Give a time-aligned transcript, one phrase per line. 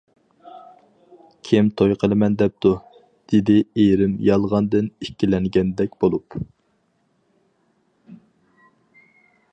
[1.33, 6.41] -كىم توي قىلىمەن دەپتۇ؟ -دېدى ئېرىم يالغاندىن ئىككىلەنگەندەك بولۇپ.